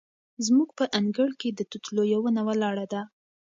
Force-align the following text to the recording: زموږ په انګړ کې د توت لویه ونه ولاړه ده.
زموږ 0.45 0.69
په 0.79 0.85
انګړ 0.99 1.29
کې 1.39 1.49
د 1.53 1.59
توت 1.69 1.85
لویه 1.95 2.19
ونه 2.21 2.41
ولاړه 2.47 2.85
ده. 2.93 3.01